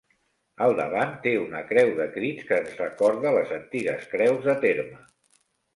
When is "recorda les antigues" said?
2.83-4.13